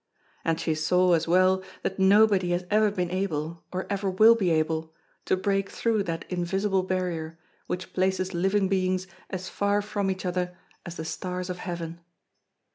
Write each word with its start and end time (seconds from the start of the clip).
And 0.43 0.59
she 0.59 0.73
saw 0.73 1.13
as 1.13 1.27
well 1.27 1.61
that 1.83 1.99
nobody 1.99 2.49
has 2.53 2.65
ever 2.71 2.89
been 2.89 3.11
able, 3.11 3.63
or 3.71 3.85
ever 3.87 4.09
will 4.09 4.33
be 4.33 4.49
able, 4.49 4.95
to 5.25 5.37
break 5.37 5.69
through 5.69 6.01
that 6.05 6.25
invisible 6.27 6.81
barrier 6.81 7.37
which 7.67 7.93
places 7.93 8.33
living 8.33 8.67
beings 8.67 9.05
as 9.29 9.47
far 9.47 9.79
from 9.79 10.09
each 10.09 10.25
other 10.25 10.57
as 10.87 10.95
the 10.95 11.05
stars 11.05 11.51
of 11.51 11.59
heaven. 11.59 11.99